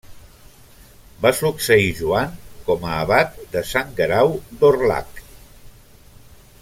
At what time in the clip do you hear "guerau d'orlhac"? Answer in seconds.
4.01-5.23